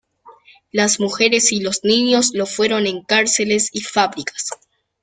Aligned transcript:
Las 0.71 0.99
mujeres 0.99 1.51
y 1.51 1.59
los 1.59 1.83
niños 1.83 2.31
lo 2.33 2.47
fueron 2.47 2.87
en 2.87 3.03
cárceles 3.03 3.69
y 3.71 3.81
fábricas. 3.81 4.49